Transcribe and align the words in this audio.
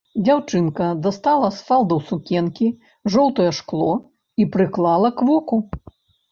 Дзяўчынка 0.25 0.87
дастала 1.05 1.49
з 1.57 1.61
фалдаў 1.67 1.99
сукенкі 2.09 2.71
жоўтае 3.17 3.47
шкло 3.61 3.93
і 4.41 4.51
прыклала 4.59 5.15
к 5.21 5.33
воку. 5.33 5.65